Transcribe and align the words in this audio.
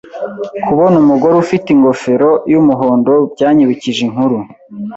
Kubona 0.65 0.95
umugore 1.03 1.33
ufite 1.43 1.67
ingofero 1.75 2.29
yumuhondo 2.51 3.13
byanyibukije 3.33 4.01
inkuru. 4.07 4.37